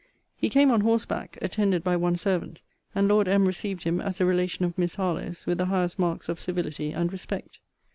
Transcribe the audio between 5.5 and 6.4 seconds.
the highest marks of